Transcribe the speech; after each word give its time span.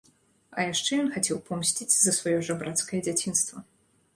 А 0.61 0.63
яшчэ 0.67 0.91
ён 1.01 1.11
хацеў 1.17 1.37
помсціць 1.49 1.89
за 2.05 2.15
сваё 2.21 2.41
жабрацкае 2.49 3.03
дзяцінства. 3.09 3.57